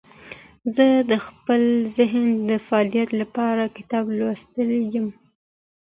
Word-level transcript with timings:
زه 0.75 0.85
د 1.11 1.13
خپل 1.25 1.61
ذهن 1.97 2.27
د 2.49 2.51
فعالیت 2.67 3.09
لپاره 3.21 3.73
کتاب 3.77 4.05
لوستلی 4.17 4.81
یم. 4.93 5.07